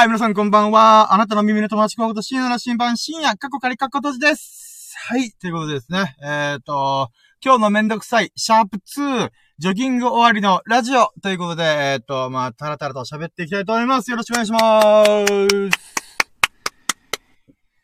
[0.00, 1.12] はい、皆さんこんばんは。
[1.12, 4.94] あなたの耳の友達候補と深夜の新版深夜、過去仮過去閉じです。
[4.96, 6.16] はい、ということでですね。
[6.22, 7.10] えっ、ー、と、
[7.44, 14.10] 今日のめんどくさい、シャープ2、ジョギング終わりのラジオということで、えっ、ー、と、まあ、たらたらと喋っていきたいと思います。
[14.10, 15.80] よろしくお願いします。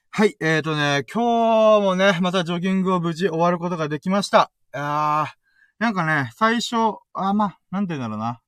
[0.08, 4.50] はい、えっ、ー、とね、今日もね、またジョギングを無事終わることができました。
[4.72, 5.45] あー、
[5.78, 6.76] なんかね、最初、
[7.12, 8.40] あ、まあ、なんて言うんだろうな。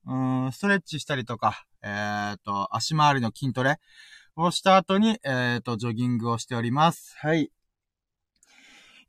[0.45, 3.77] うん、ストレッチしたりとか、えっ、ー、と、足回りの筋トレ
[4.35, 7.15] をした後に、えっ、ー、と、ジョギングをしております。
[7.19, 7.51] はい。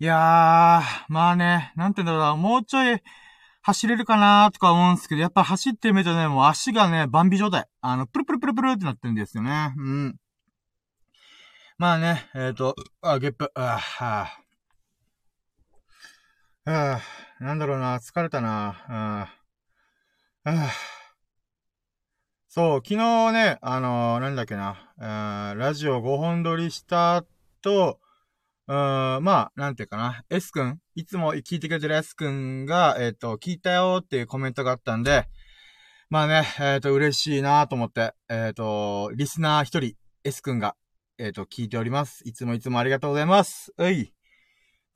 [0.00, 3.00] いやー、まあね、なんて言うんだろうな、もうちょい
[3.62, 7.66] 走れるかなーとか思うんですけど、やっぱ走ってみるとね、もう足がね、バンビ状態。
[7.80, 9.74] あの、プルプルプルプルってなってるんですよね。
[9.76, 10.16] うん。
[11.78, 16.96] まあね、えっ、ー、と、あ、ゲップ、あ、はぁ、あ。
[16.96, 18.76] あなんだろうな、疲れたな。
[18.86, 19.32] あ
[20.44, 20.70] あ
[22.48, 27.24] そう、昨日ね、あのー、なんだっけな、あラジオ5本撮りした
[27.62, 27.98] と、
[28.66, 35.26] うん、まあ、なんていうかな、S くん、いつも聞いてくれてる S くんが、えっ、ー、と、聞いたよっていうコメントがあったんで、
[36.10, 39.94] まあね、えっ、ー、と、嬉しいなと思って、えっ、と、リスナー一人、
[40.24, 40.76] S くんが、
[41.16, 42.20] えっ、と、聞いております。
[42.26, 43.72] いつもいつもありがとうございます。
[43.78, 44.12] うい。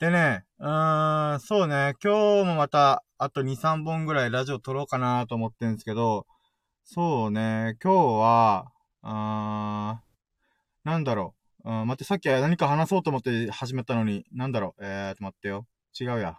[0.01, 6.27] でね、うーん、そうね、今日もまた、あと2、3本ぐらいラジオ撮ろうかなと思ってるんですけど、
[6.83, 11.71] そうね、今日は、あー、なんだろう。
[11.71, 14.85] うん、待って、さっきは何か話そうと思って始めたのに、なんだろう。
[14.85, 15.67] えーと、待ってよ。
[15.99, 16.39] 違うや。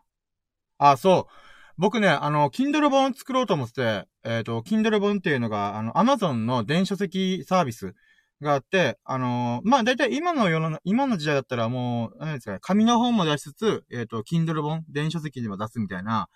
[0.78, 1.34] あ、そう。
[1.78, 7.96] 僕ね、あの、Kindle 本作ろうと思ってて、えっ、ー、と、Kindle 本っていうのが、あの、Amazon の電子書籍サービス
[8.42, 16.28] があって、あのー、まあ、だいたい今の世の、今の時代だったらもう、何ですかね、紙の本も出しつつ、えっ、ー、と、Kindle 本、電子書籍でも出すみたいな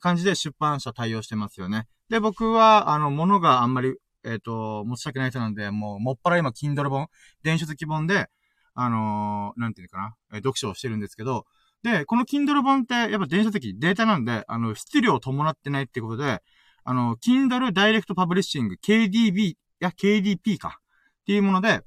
[0.00, 1.86] 感じで出版社対応してますよね。
[2.08, 7.08] で、僕は、あの、物があんまり、えっ、ー、と、持ちたくない人なんで、もう、もっぱら今、Kindle 本、
[7.42, 8.28] 電子書籍本で、
[8.74, 11.44] あのなんていうのかな、え読書をしてるんですけど、
[11.82, 16.42] で、この Kindle 本って、やっぱ電子書籍、データなんで、あの、質量を伴ってないってことで、
[16.84, 20.78] あの、Kindle Direct Publishing、KDB、いや、KDP か。
[21.22, 21.82] っていうもので、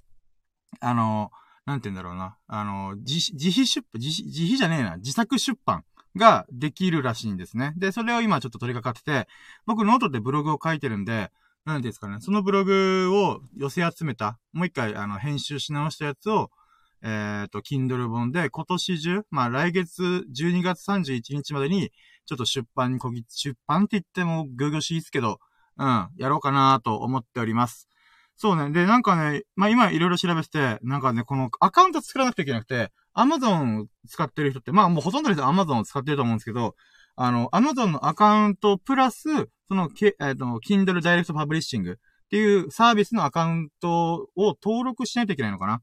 [0.79, 1.31] あの、
[1.65, 2.37] なんて言うんだろうな。
[2.47, 4.97] あの、自、自費出版、自、費じゃねえな。
[4.97, 5.83] 自作出版
[6.15, 7.73] ができるらしいんですね。
[7.77, 9.29] で、それを今ちょっと取り掛かってて、
[9.65, 11.31] 僕ノートでブログを書いてるんで、
[11.65, 12.17] なんですかね。
[12.21, 16.51] そのブログを寄せ集めた、もう一回、あの、編集し直したやつを、
[17.01, 21.91] えっ、ー、と、Kindle 本で今年中、まあ来月12月31日までに、
[22.25, 25.39] ちょっと出版にこぎ、出版って言っても仰々しいですけど、
[25.77, 27.87] うん、やろうかなと思っております。
[28.37, 28.71] そうね。
[28.71, 36.75] で、なんかね、まあ、今いろいろ調べてて、なんかね、このアカウント作らなくちゃいけなくて、アマゾン使ってる人って、まあもうほとんどの人アマゾンを使ってると思うんですけど、
[37.15, 39.29] あの、アマゾンのアカウントプラス、
[39.69, 41.97] その、け、えっ、ー、と、Kindle Direct Publishing っ
[42.29, 45.81] ていうサービスのアカウントを登録しないといけないのかな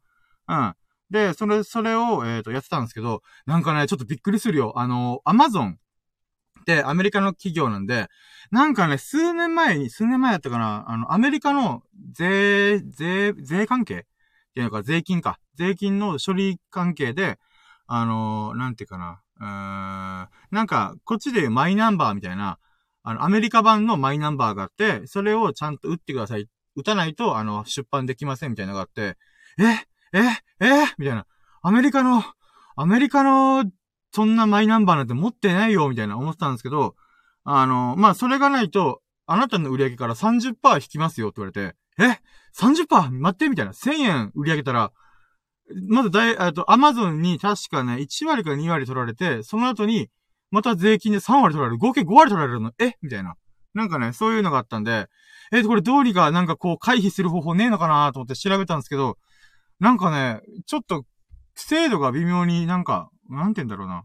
[0.49, 0.75] うん。
[1.11, 4.75] で、それ、それを、えっ、ー、と、やってたんですけど、なんかね、ちょっとびっくりするよ。
[4.77, 5.79] あの、アマゾン
[6.63, 8.09] ってアメリカの企業なんで、
[8.51, 13.95] なんかね、数年前に、数年前やったかな、あの、アメリカの税、税、税関係？
[13.99, 13.99] っ
[14.55, 15.39] ていうのか、税金か。
[15.57, 17.39] 税金の処理関係で、
[17.87, 22.59] あのー、なんていうかな、うーん、なんか、こっちでマイナンバーみたいな、
[23.03, 26.49] あの、アメリカ版のマイナンバーがあって、それをちゃんと打ってください。
[26.77, 29.17] 打たないと、あの、出版できませんみたいなのがあって、
[29.59, 29.65] え
[30.15, 30.19] え？
[30.61, 30.67] え？
[30.67, 30.95] え？
[30.99, 31.27] みたいな。
[31.63, 32.23] アメリカの、
[32.77, 33.71] アメリカの
[34.13, 36.95] そんなマイナンバーなんて持ってないよ、みたいな思ってたんですけど、
[37.45, 42.21] あの、まあ、それがないと、あなたの売り上げから30%引きますよって言われて、え
[42.55, 43.73] ?30% 待ってみたいな。
[43.73, 44.93] 1000円売り上げたら、
[45.89, 50.11] まずだい、えと、アマゾンに確かね、1割か2割取られて、その後に、
[50.51, 51.79] また税金で3割取られる。
[51.79, 52.73] 合計5割取られるの。
[52.79, 52.93] え？
[53.01, 53.35] みたいな。
[53.73, 55.09] なんかね、そういうのがあったんで、
[55.51, 59.17] えこれどうにかなんかこう回避する方法ねえのかなと思って調べたんですけど、
[59.81, 61.05] なんかね、ちょっと、
[61.55, 64.05] 精度が微妙になんか、なんて言うんだろうな。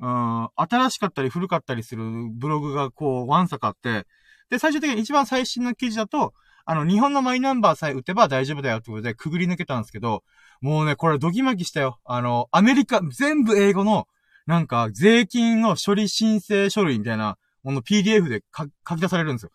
[0.00, 2.04] うん、新しかったり古かったりする
[2.36, 4.06] ブログがこう、ワンサかって、
[4.50, 6.34] で、最終的に一番最新の記事だと、
[6.66, 10.24] あの、日本のマイナンバーさえ打てば大丈夫だよってことでくぐり抜けたんですけど、
[10.60, 11.98] もうね、これドギマギしたよ。
[12.04, 14.06] あの、アメリカ、全部英語の、
[14.46, 19.50] なんか、税金の処理申請書類みたいなもの PDF で書き出されるんですよ。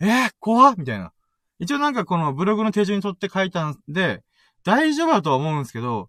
[0.00, 1.12] えー、怖っみたいな。
[1.58, 4.22] 一応なんかこのブログの手順にとって書いたんで、
[4.64, 6.08] 大丈夫だとは思うんですけど、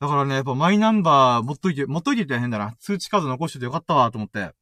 [0.00, 2.74] だからね、やっぱマイナンバー持っといて、持っといてって変だな。
[2.78, 4.52] 通知数残しててよかったわ、と思って。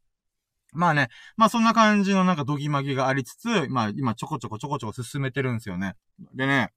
[0.72, 5.94] まあね、まあそんな感じのなんかドギマギがありつつ、まあ今ちょこちょこちょこちょこ進めてるんですよね。
[6.34, 6.72] でね、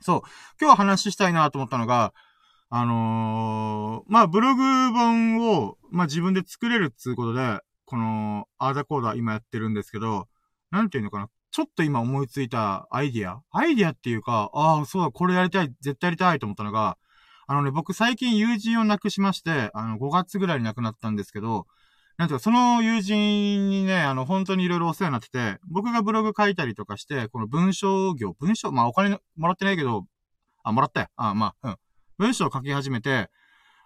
[0.00, 0.22] そう、
[0.60, 2.12] 今日話したいなと思ったのが、
[2.68, 4.62] あのー、まあブログ
[4.92, 10.28] 本を、まあ自分で作れるっつうことで、この、アーダコーダー今やってるんですけど、
[10.70, 11.28] なんていうのかな。
[11.50, 16.98] ちょっと今思いついたアイディアアイディアっていうか、ああ、そうだ、これやりたい、絶対やりたいと思ったのが、
[17.46, 21.66] あのね、僕最近友人を亡くしまして、あの、5月ぐらいに亡くなったんですけど、
[22.16, 30.06] なんていうか、その友人にね、あの、本当にいろいろお世話になってて、僕がブログ書いたりとかして、この文章業、文章、まあお金もらってないけど、
[30.62, 31.08] あ、もらったよ。
[31.16, 31.76] あ、まあ、うん。
[32.18, 33.30] 文章を書き始めて、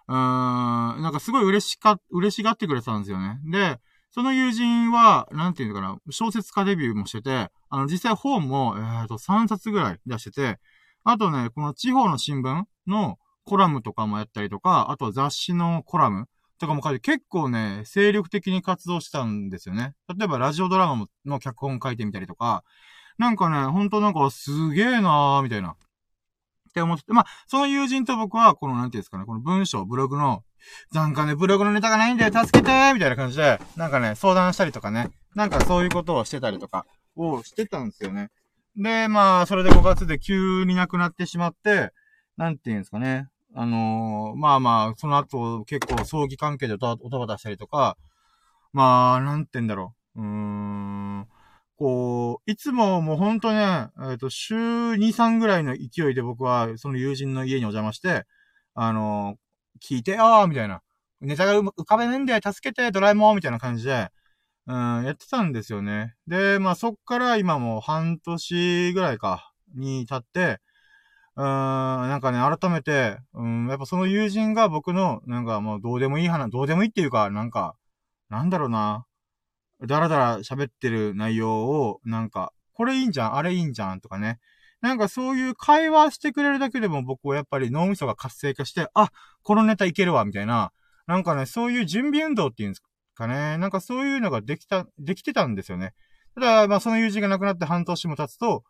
[0.07, 3.39] うーん、なんかすごい嬉しか、嬉しがってくれたんですよね。
[3.45, 3.79] で、
[4.11, 10.59] その友人は、なんていうのかな、小説家デビューもしてて、あの、実際本も、えっ、と、3冊ぐらい出してて、
[11.03, 16.27] あとね、この地方の新聞のコラムとかもやったりとか、あとは雑誌のコラム
[16.59, 19.93] とかも書いて、結構ね、精力的に活動したんですよね。
[20.07, 22.63] 例えば、ラジオドラマの脚本書いてみたりとか、
[23.17, 25.75] なんかね、ほんとなんかすげえなーみたいな。
[26.69, 30.43] って思って、まあ、その友人と僕は、この、なんていうんですかね、この文章、ブログの、
[30.93, 36.85] なんかね、ブログのネタがないんだよ、助けてーみたいな感じで、なんかね、相談したりとかね、なんかそういうことをしてたりとか、
[37.15, 38.29] をしてたんですよね。
[38.75, 41.91] で、まあ、それで5月で急に亡くなってしまって、
[42.39, 43.27] なんていうんですかね。
[43.53, 47.97] あのー、まあまあ、その後結構葬儀関係で音を出したりとか、
[48.71, 50.21] まあ、なんて言うんだろう。
[50.21, 51.27] うーん。
[51.77, 58.23] こう、いつももうほんとね、えっ、ー、と、週2、3ぐらいの勢いで僕はその友人の家にお邪魔して、
[58.73, 60.81] あのー、聞いてよーみたいな。
[61.19, 64.07] ネタが浮かべねんで、助けて、ドラえもんみたいな感じで、
[64.65, 66.15] うん、やってたんですよね。
[66.25, 70.61] で、まあそっから今もう半年ぐらいか、に経って、
[71.39, 77.75] うーん、なんかね、改めて、うん、やっぱその友人が僕の、なんかもうどうでもいい話、どうでもいいっていうか、なんか、
[78.29, 79.05] なんだろうな、
[79.87, 84.39] だらだら喋ってる内容を、なんか、これいいんじゃん、あれいいんじゃんとかね。
[84.81, 89.09] なんかそういう会話してくれるだけでも僕はやっぱり脳みそが活性化して、あ、
[89.43, 90.71] このネタいけるわ、みたいな。
[91.07, 92.83] なんかね、そういう準備運動っていうんです
[93.15, 93.57] かね。
[93.57, 95.93] なんかそういうのができた、できてたんですよね。
[96.35, 98.63] ただ、まあその友人が亡くなって半年も経つと、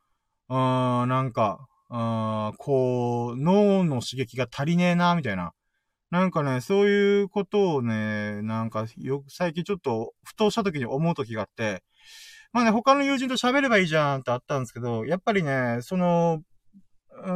[0.49, 5.53] うーん、なんか、あこう、脳の刺激が足りねえな、みたいな。
[6.11, 11.83] なんかね、そういうことをね、なんか、よ、最近ちょっと、ふとした時に思う時があって、
[12.51, 16.41] まあね、他の友人と喋ればいいじゃんってあったんですけど、やっぱりね、その、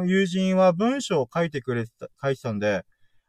[0.06, 2.84] 友人は文章を書いてくれてた、書いてたんで、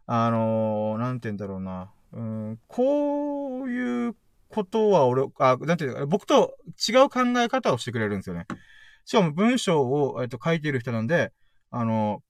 [0.07, 1.91] あのー、なんて言うんだろうな。
[2.13, 4.17] うん、こういう
[4.49, 6.57] ことは俺、あ、なんていうか、僕と
[6.89, 8.47] 違う考え方をしてくれるんですよね。
[9.05, 11.33] しかも文章を、えっと、書いている人なんで、
[11.71, 12.23] あの、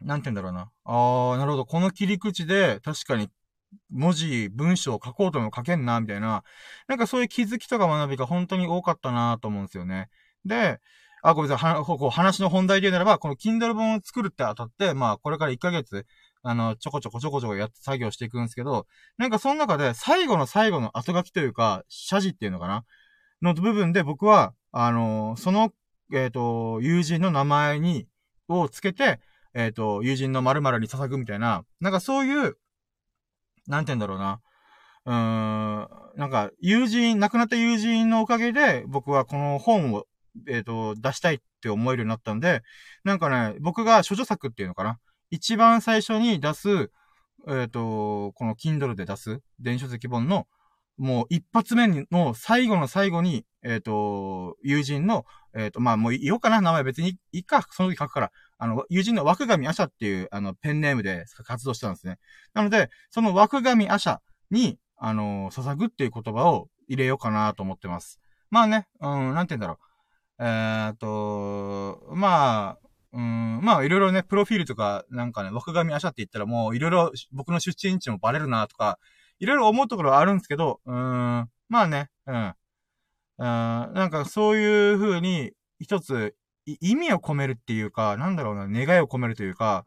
[0.00, 0.70] なんて言うんだろうな。
[0.84, 1.64] あー、なるほど。
[1.64, 3.28] この切り口で、確かに、
[3.90, 6.44] 文字、文章を書こうとも書けんな、みたいな。
[6.86, 10.08] なんかそういう気づきとか学びが本当に多かったなと思うんですよね。
[10.44, 10.80] で、
[11.22, 11.74] あ、ごめんなさい。
[11.74, 16.06] は、こう、話の本題で言うならば、この Kindle 本を作るって当たって、まあ、これから1ヶ月、
[16.42, 18.86] あの、ちょこちょこちょこちょこやって作業していくんですけど、
[19.16, 22.84] なんかその中で最後の最後の後書きというか、謝辞っていうのかな？
[23.42, 25.72] の部分で僕は、あのその、
[26.12, 28.06] えっ、ー、と、友人の名前に、
[28.48, 29.20] をつけて、
[29.54, 32.56] えっ、ー、と、友人の〇〇に捧ぐみたいな、なんかそういう、
[33.66, 34.40] なんて言うんだろうな。
[35.04, 35.88] うーん、
[36.18, 40.04] なんか、友人、亡くなった友人のおかげで、僕はこの本を、
[40.48, 42.62] えっ、ー、と、出したいって思えるようになったんで、
[43.04, 44.98] なんかね、僕が処女作っていうのかな。
[45.30, 46.68] 一番最初に出す、
[47.48, 50.46] えっ、ー、と、この Kindle で出す電子書籍本の、
[50.98, 55.24] もう一発目の最後の最後に、えっ、ー、と、友人の、
[55.54, 62.18] えっ、ー、と、まあもう言おうかな、名前別にいいか、その時書くから、あの、友人の枠上アシャっていう、あの、ペンネームで活動したんですね。
[62.52, 64.18] なので、その枠上アシャ
[64.50, 68.20] に、あの、捧ぐっていう言葉を入れようかなと思ってます。
[68.50, 70.44] まあね、うん、なんて言うんだろう。
[70.44, 78.98] えっ、と、まあ、うん、まあ、いろいろね、プロフィールとか、なんかね、枠上アシャって言ったらもう、いろいろ僕の出身地もバレるなとか、
[79.40, 80.94] いろいろ思うところはあるんですけど、うー
[81.42, 82.54] ん、まあね、うん。
[83.38, 83.44] うん、
[83.94, 86.34] なんかそういう風に、一つ、
[86.80, 89.86] 意味を込めるっていうか、なんだろうな、願いを込めるというか、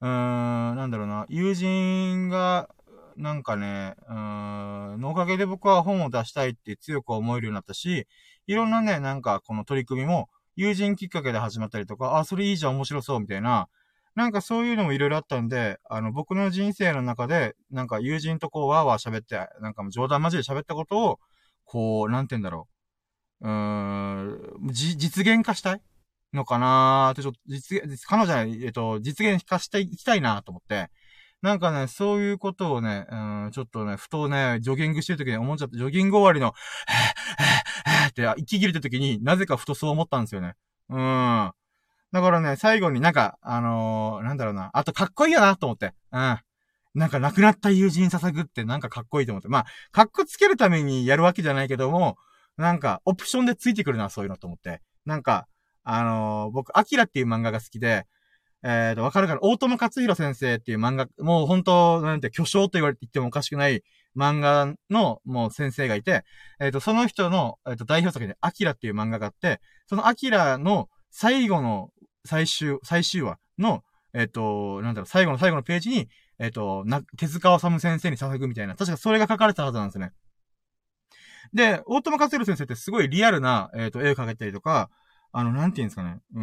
[0.00, 2.68] うーん、なんだろうな、友人が、
[3.16, 8.06] なんかね、うーん、のおかげで僕は本を出したいって強く思えるようになったし、
[8.46, 13.68] いろんなね、なんかこの取り組みも、友人きっかけで始まったりとか、あ、それいいじゃん、面白そう、みたいな、
[14.14, 21.20] なんかそういうのもいろいろあったんで、あの、僕の人生の中で、なんか友人とこう、わーわー喋って、なんかもう冗談交じり喋ったことを、
[21.64, 22.68] こう、なんて言うんだろ
[23.40, 23.48] う。
[23.48, 25.82] うーん、じ、実現化したい
[26.32, 30.90] のかなーって、ちょっと、実現、彼女は、えっと、実現化していきたいなと思って。
[31.42, 40.54] なんかね、そういうことをね、うん、ちょっとね、ふとね、ジョギングしてる時に思っちゃって、ジョギング終わりの、へぇ、へぇ、へぇって息切れた時になぜかふとそう思ったんですよね。
[40.90, 41.52] うん。
[42.12, 44.70] だからね、最後になんか、あのー、なんだろうな。
[44.72, 45.92] あとかっこいいよなと思って。
[46.12, 46.38] うん。
[46.94, 49.48] なんか亡くなった友人捧ぐってなんかかっこいいと思って。
[49.48, 52.16] まあ、かっこつけるためにやるわけじゃないけども、
[52.56, 54.82] なんか、オプションでついてくるな、そういうのと思って。
[55.06, 55.46] なんか、
[55.84, 58.06] あのー、僕、アキラっていう漫画が好きで、
[58.62, 59.40] えっ、ー、と、わかるかな？
[59.42, 63.82] 大友克弘先生っていう漫画、もう本当、なんて、巨匠と言われて言ってもおかしくない
[64.16, 66.24] 漫画の、もう先生がいて、
[66.58, 71.90] えっ、ー、と、その人の、えっ、と、代表作で、アキラっていう漫画があって、そのアキラの最後の
[72.24, 76.08] 最終、最終話の、えっ、と、なんだろう、最後の最後のページに、
[76.38, 80.12] えっ、と、な、手塚治虫先生に捧ぐみたいな、確かそれが書かれたはずなんですね。
[81.52, 84.90] で、大友克弘先生ってすごいリアルな、えっ、と、絵を描けたりとか、
[85.32, 86.18] あの、なんて言うんですかね。
[86.34, 86.42] うー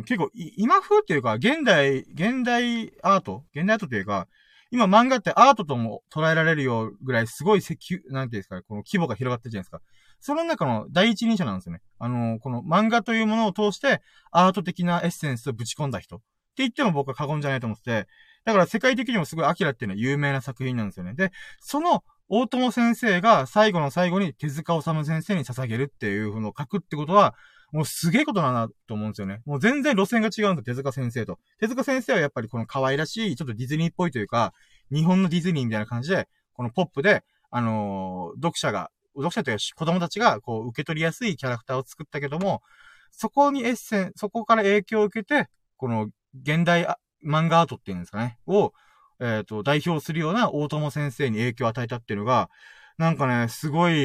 [0.00, 4.28] ん、結構、今風っていうか、現代、現代アート現代アートっていうか、
[4.70, 9.80] 今漫画ってアートとも捉えられるようぐらいすごい石油、なんていうんですかね、この規模が広がってるじゃないですか。
[10.20, 11.80] その中の第一人者なんですよね。
[11.98, 16.16] あの、この漫画というものを通してアート的なエッセンスをぶち込んだ人。
[16.16, 16.24] って
[16.58, 18.08] 言っても僕は過言じゃないと思ってて、
[18.44, 21.14] だから世界的にもすごいアキラっていうのは有名な作品なんですよね。
[21.14, 27.34] で、その大友先生が最後の最後に手塚治虫先生に捧げるっていう風のを書くってことは、
[27.72, 29.40] もうすげえことだなと思うんですよね。
[29.44, 31.38] もう全然路線が違うんだ、手塚先生と。
[31.60, 34.52] 手塚先生はやっぱりこの可愛らしい、ちょっとディズニーっぽいというか、
[34.90, 38.90] 日本のディズニーみたいな感じで、このポップで、あのー、読者が、
[39.22, 42.62] 読者という子供たちがこう受け取りやすいキャラクターを作ったけども、
[43.10, 46.08] そこにエッセン、そこから影響を受けて、この
[46.42, 46.86] 現代
[47.24, 48.72] 漫画アートっていうんですかね、を、
[49.20, 52.50] えっ、ー、と、代表するような大友先生に影響を与えたっていうのが、
[52.98, 53.98] なんかね、すごい、えっ、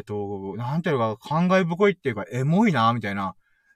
[0.00, 3.34] ー、と、なんていうのか、感慨深いっていうか、エモいな、みたいな、っ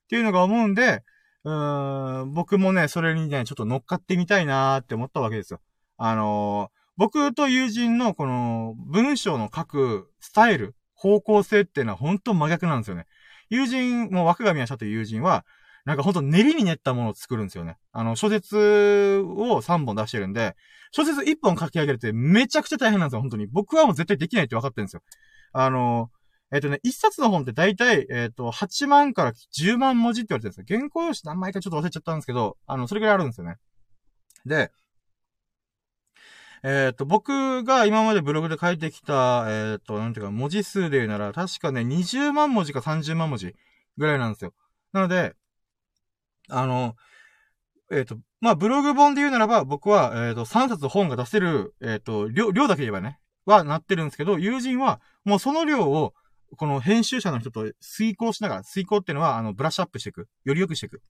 [0.09, 1.03] ていうのが思うんで、
[1.45, 5.61] うーん、僕もね、それにね、ちょっと乗っかってみたいなーって思ったわけですよ。
[5.97, 10.75] あのー、僕と友人のこの文章の書くスタイル、
[11.05, 13.07] 方向性っていうのは本当真逆なんですよね。
[13.51, 15.45] 友人、もう枠上社という友人は、
[15.85, 17.77] なんかほんと練りに練ったものを作るんですよね。
[17.93, 18.57] あの、諸説
[19.23, 20.57] を3本出してるんで、
[20.93, 23.47] 諸説1本書き上げるってめちゃくちゃ大変なんですよ、本当に。
[23.47, 25.03] 僕はもう絶対できないって分かってるんですよ。
[25.53, 26.11] あの、
[26.53, 30.79] えっ、ー、とね、1冊の本って大体、えっ、ー、と、8万から10万文字って言われてるんですよ。
[30.79, 33.57] 原稿用紙何枚かちょっと忘れちゃったんですけど、あの、それぐらいあるんですよね。
[34.47, 34.71] で、
[36.67, 43.55] えっ、ー、と、僕が今までブログで書いてきた、えっ、と、なんていうか、文字数で言うなら、確かね、20万文字か30万文字
[43.99, 44.55] ぐらいなんですよ。
[44.93, 45.35] なので、
[46.49, 46.97] あの、
[47.93, 56.15] えっ、ー、と、まあ、ブログ本で言うならば、僕は、えっ、と、3冊本が出せる、えっ、と、量、量だけ言えばね、はなってるんですけど、友人は、もうその量を、
[56.57, 60.29] この編集者の人と遂行しながら、遂行っていうのは、あの、ブラッシュアップしていく。
[60.45, 61.03] より良くしていく。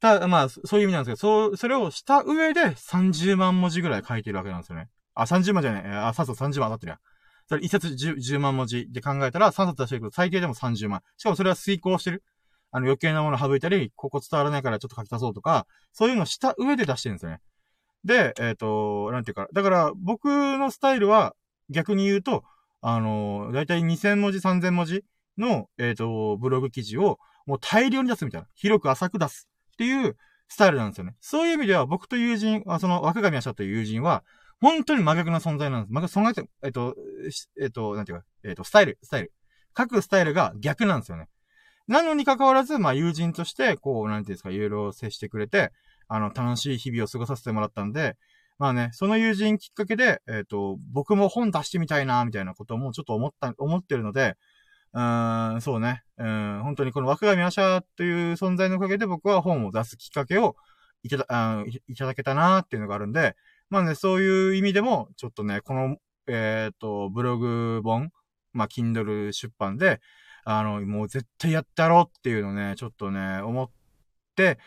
[0.00, 4.88] た、まあ、そういう意味なんですけど、そう、それをした上で30万文字ぐらい書いてるわけなんですよね。
[5.14, 6.98] あ、30万じゃない、あ、3冊30万当たってるやん。
[7.48, 11.02] それ1冊 10, 10万文字で考えたら、3冊出してるけど、最低でも30万。
[11.16, 12.22] しかもそれは遂行してる。
[12.72, 17.40] あの余計なもの省いたり、ここ伝わらないからちょっと書き足そうとか、そういうのをした上で出してるんですよね。
[18.04, 21.34] で、えっ、ー、と、なんていうか、だから僕のスタイルは
[21.68, 22.44] 逆に言うと、
[22.80, 25.04] あの、だいたい2000文字、3000文字
[25.36, 28.46] の、えっ、ー、と、ブログ記事をもう大量に出すみたいな。
[28.54, 29.48] 広く浅く出す
[29.80, 30.14] っていう
[30.48, 31.14] スタイルなんですよね。
[31.22, 34.22] そういう意味では僕と友人、その若神社という友人は、
[34.60, 35.92] 本当に真逆な存在なんです。
[35.94, 36.94] 真逆、存在、えっ、と、
[37.58, 39.32] えっ、と、なんていうか、えっ、と、スタイル、スタイル。
[39.78, 41.28] 書くスタイルが逆なんですよね。
[41.88, 45.72] なのに関わらず、まあ友人として、こう、なんていうんですか、いろいろ接してくれて、
[46.08, 48.18] あの、楽しい日々を過ごさせてもらったんで、
[48.58, 54.36] まあね、その友人きっかけで、えっ、ー、と、僕も本出してみたいな、みたいなこともちょっと思った、思ってるので、
[54.92, 55.00] う
[55.56, 60.56] ん、そうね、うん、本当にこの枠上アシャという存在のおかげで僕は本を出すきっかけを
[61.02, 63.36] いただ、あいただけたなっていうのがあるんで、
[63.70, 68.10] まあね、そういう意味でも、ちょっとね、この、えっ、ー、と、ブログ本、
[68.52, 70.00] まあ、Kindle 出版で、
[70.44, 73.70] あの、もう絶対やってやろうっていうのね、ちょっとね、思っ
[74.34, 74.58] て、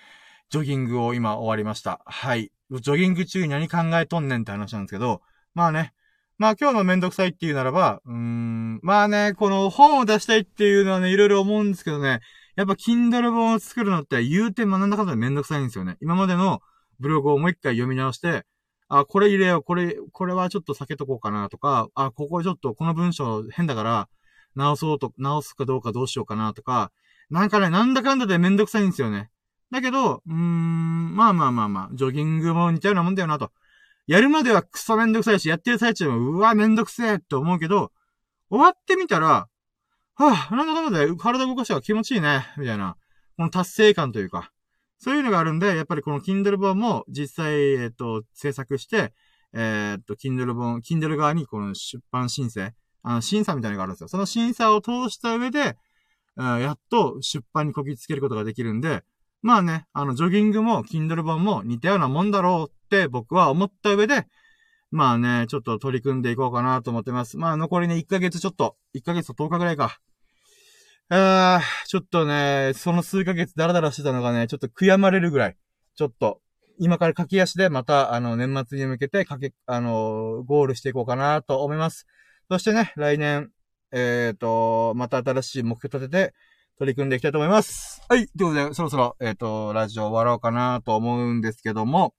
[0.50, 2.02] ジョギングを今終わりました。
[2.06, 2.52] はい。
[2.72, 5.22] ジョギング中に何考えとんねんって話なんですけど、
[5.54, 5.94] まあね。
[6.38, 12.20] まあ今日のめんどくさいっていうならば、うーん、まあね、この本を出したいっていうのはね、いろいろ思うんですけどね、
[12.56, 15.98] やっぱ Kindle 本を作るのって言うて学んだ方でめんどくさいんですよね。
[16.02, 16.62] 今までの
[17.00, 18.44] ブログをもう一回読み直して、
[18.90, 24.10] あ、これ入れよう、これ、これはちょっと避けとこうかなとか、あ、ここちょっとこの文章変だから、
[24.56, 26.92] 直そうと、直すかどうかどうしようかなとか、
[27.30, 29.30] なんかね、なんだかんだでめんどくさいんですよね。
[29.72, 33.52] だけど、うーん、まあまあまあまあ、ジョギングも似たようなもんだよなと。
[34.08, 37.92] やるまではクソめんどくさいし、やってる最中も、うわ、めんどくせえって思うけど、
[38.50, 39.48] 終わってみたら、
[40.16, 42.96] はぁ、なんだかんだで体動かしたら気持ちいいね、みたいな、
[43.38, 44.52] この達成感というか、
[45.00, 49.14] そういうのがあるんで、やっぱりこの Kindle 本も実際、えっと、制作して、
[49.54, 54.08] え、っと、Kindle 本、Kindle 側にこの出版申請、あの、審査みたいなのがあるんですよ。
[54.08, 55.78] その審査を通した上で、
[56.36, 59.04] やっと出版にこぎつけることができるんで、
[59.44, 64.26] まあね、あの、ジョギングも、Kindle 本も似たようなもんだろうって僕は思った上で、
[64.90, 67.38] まあね、ちょっと取り組んでいこうかなと思ってます。
[67.38, 70.00] まあ残りね、1ヶ月ちょっと、1ヶ月と10日ぐらいか。
[71.10, 75.58] あー、ちょっとね、その数ヶ月ダラダラしてたのがね、ちょっと悔やまれるぐらい、
[75.96, 76.40] ちょっと、
[76.80, 82.08] 今から駆け足でまた、あの、年末に向けて、かけ、あの、ゴールしていこうかなと思います。
[82.50, 83.50] そしてね、来年、
[83.92, 86.34] えっ、ー、と、また新しい目標立てて、
[86.78, 88.02] 取り組んでいきたいと思います。
[88.10, 88.28] はい。
[88.28, 92.14] ということで、そろそろ、えっ、ー、と、ラジオ終わろうかなと思うんですけども、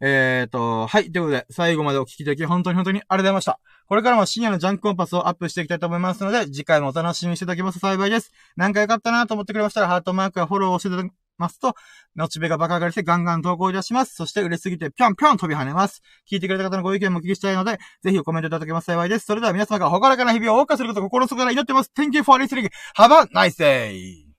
[0.00, 1.12] えっ、ー、と、はい。
[1.12, 3.60] ということで、最後までお聞きいただき、本当に本当にありがとうございました。
[3.86, 8.32] これからも深夜のジャンクコンパスをアップしていきたいと思いますので、次回もお楽しみにしていただけますと幸いです。
[8.56, 11.08] 何か良かったなと思ってくれましたら、ハートマークやフォローをしていただ
[11.42, 11.74] ますと、
[12.14, 14.14] モチベがバカ上がりしてガンガン投稿いたします。
[14.14, 16.00] そして売れすぎてぴょんぴょん飛び跳ねます。
[16.30, 19.26] 聞いてくれた方のご意見もお聞きしたいので、ぜひコメントいただけます幸いです。
[19.26, 21.90] それでは皆様がほがらかな日々を謳歌することを心の底から祈ってます。
[21.94, 22.70] Thank you for listening.
[22.96, 24.31] Have a nice day!